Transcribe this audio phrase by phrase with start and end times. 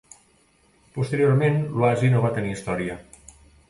[0.95, 3.01] Posteriorment l'oasi no va tenir història.